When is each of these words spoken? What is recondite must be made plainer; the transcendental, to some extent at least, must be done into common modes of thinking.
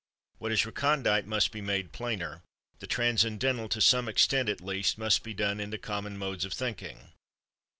What 0.39 0.51
is 0.51 0.65
recondite 0.65 1.27
must 1.27 1.51
be 1.51 1.61
made 1.61 1.91
plainer; 1.91 2.41
the 2.79 2.87
transcendental, 2.87 3.69
to 3.69 3.79
some 3.79 4.09
extent 4.09 4.49
at 4.49 4.59
least, 4.59 4.97
must 4.97 5.21
be 5.21 5.35
done 5.35 5.59
into 5.59 5.77
common 5.77 6.17
modes 6.17 6.43
of 6.43 6.53
thinking. 6.53 7.11